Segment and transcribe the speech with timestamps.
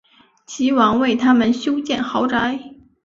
[0.47, 2.71] 齐王为他们修建豪宅。